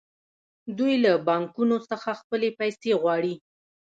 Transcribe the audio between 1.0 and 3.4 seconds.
له بانکونو څخه خپلې پیسې غواړي